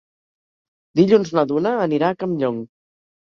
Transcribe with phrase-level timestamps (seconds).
[0.99, 2.59] Dilluns na Duna anirà a Campllong.